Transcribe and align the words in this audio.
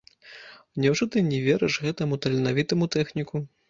Няўжо 0.85 1.09
ты 1.17 1.23
не 1.29 1.43
верыш 1.51 1.79
гэтаму 1.87 2.21
таленавітаму 2.27 2.93
тэхніку? 3.01 3.49